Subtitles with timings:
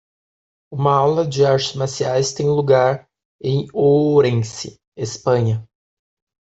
[0.73, 3.07] uma aula de artes marciais tem lugar
[3.39, 4.81] em Ourense?
[4.97, 5.63] Espanha.